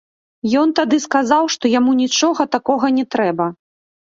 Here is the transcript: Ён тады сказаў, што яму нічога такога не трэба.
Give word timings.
Ён 0.61 0.71
тады 0.79 0.97
сказаў, 1.05 1.43
што 1.57 1.65
яму 1.79 1.91
нічога 2.01 2.49
такога 2.57 2.91
не 2.97 3.05
трэба. 3.15 3.49